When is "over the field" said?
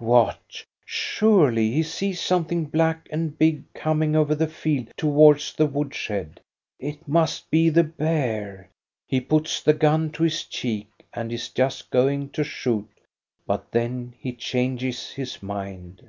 4.14-4.92